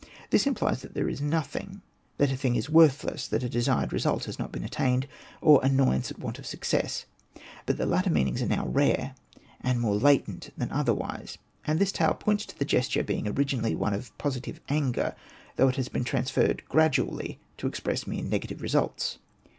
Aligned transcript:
This 0.31 0.47
implies 0.47 0.81
that 0.81 0.95
there 0.95 1.07
is 1.07 1.21
nothing, 1.21 1.83
that 2.17 2.31
a 2.31 2.35
thing 2.35 2.55
is 2.55 2.71
worthless, 2.71 3.27
that 3.27 3.43
a 3.43 3.47
desired 3.47 3.93
result 3.93 4.25
has 4.25 4.39
not 4.39 4.51
been 4.51 4.63
attained, 4.63 5.07
or 5.41 5.63
annoyance 5.63 6.09
at 6.09 6.17
want 6.17 6.39
of 6.39 6.47
success; 6.47 7.05
but 7.67 7.77
the 7.77 7.85
latter 7.85 8.09
meanings 8.09 8.41
are 8.41 8.47
now 8.47 8.65
rare, 8.65 9.13
and 9.59 9.79
more 9.79 9.93
latent 9.93 10.49
than 10.57 10.71
otherwise, 10.71 11.37
and 11.67 11.77
this 11.77 11.91
tale 11.91 12.15
points 12.15 12.47
to 12.47 12.57
the 12.57 12.65
gesture 12.65 13.03
being 13.03 13.27
originally 13.27 13.75
one 13.75 13.93
of 13.93 14.17
positive 14.17 14.59
anger, 14.69 15.13
though 15.57 15.67
it 15.67 15.75
has 15.75 15.87
been 15.87 16.03
transferred 16.03 16.63
gradually 16.67 17.37
to 17.59 17.67
express 17.67 18.07
mere 18.07 18.23
negative 18.23 18.63
results. 18.63 19.19